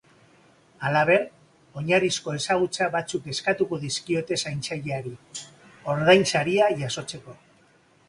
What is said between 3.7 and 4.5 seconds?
dizkiote